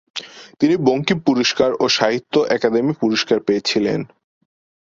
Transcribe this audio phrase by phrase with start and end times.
[0.59, 3.99] তিনি বঙ্কিম পুরস্কার ও সাহিত্য অকাদেমি পুরস্কার পেয়েছিলেন।